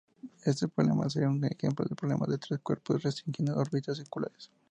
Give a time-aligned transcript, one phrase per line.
[0.45, 4.49] Este problema sería un ejemplo del problema de tres cuerpos restringido a órbitas circulares.